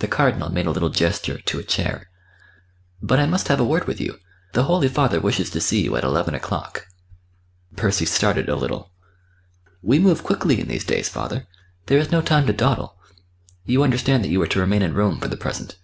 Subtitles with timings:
[0.00, 2.10] The Cardinal made a little gesture to a chair.
[3.00, 4.18] "But I must have a word with you.
[4.54, 6.88] The Holy Father wishes to see you at eleven o'clock."
[7.76, 8.90] Percy started a little.
[9.82, 11.46] "We move quickly in these days, father....
[11.86, 12.98] There is no time to dawdle.
[13.64, 15.76] You understand that you are to remain in Rome for the present?"